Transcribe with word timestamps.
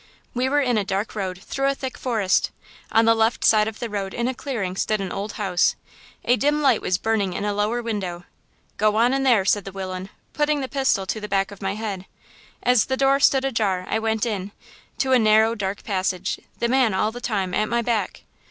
We 0.33 0.49
were 0.49 0.61
in 0.61 0.79
a 0.79 0.83
dark 0.83 1.13
road 1.13 1.39
through 1.43 1.69
a 1.69 1.75
thick 1.75 1.95
forest. 1.95 2.49
On 2.91 3.05
the 3.05 3.13
left 3.13 3.45
side 3.45 3.67
of 3.67 3.77
the 3.77 3.87
road 3.87 4.15
in 4.15 4.27
a 4.27 4.33
clearing 4.33 4.75
stood 4.75 4.99
an 4.99 5.11
old 5.11 5.33
house; 5.33 5.75
a 6.25 6.37
dim 6.37 6.59
light 6.63 6.81
was 6.81 6.97
burning 6.97 7.33
in 7.33 7.45
a 7.45 7.53
lower 7.53 7.83
window. 7.83 8.23
"'Go 8.77 8.95
on 8.95 9.13
in 9.13 9.21
there,' 9.21 9.45
said 9.45 9.63
the 9.63 9.71
willain, 9.71 10.09
putting 10.33 10.59
the 10.59 10.67
pistil 10.67 11.05
to 11.05 11.19
the 11.21 11.29
back 11.29 11.51
of 11.51 11.61
my 11.61 11.75
head. 11.75 12.07
As 12.63 12.85
the 12.85 12.97
door 12.97 13.19
stood 13.19 13.45
ajar 13.45 13.85
I 13.87 13.99
went 13.99 14.25
in, 14.25 14.53
to 14.97 15.11
a 15.11 15.19
narrow, 15.19 15.53
dark 15.53 15.83
passage, 15.83 16.39
the 16.57 16.67
man 16.67 16.95
all 16.95 17.11
the 17.11 17.21
time 17.21 17.53
at 17.53 17.69
my 17.69 17.83
back. 17.83 18.23